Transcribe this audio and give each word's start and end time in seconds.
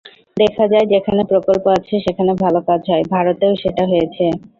দেখা 0.37 0.65
যায়, 0.67 0.85
যেখানে 0.93 1.21
প্রকল্প 1.31 1.65
আছে, 1.77 1.95
সেখানে 2.05 2.31
ভালো 2.43 2.59
কাজ 2.69 2.81
হয়, 2.91 3.03
ভারতেও 3.13 3.53
সেটা 3.63 3.83
হয়েছে। 3.91 4.25